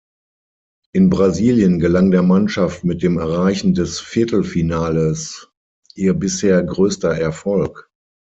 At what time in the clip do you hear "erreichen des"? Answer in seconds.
3.19-3.99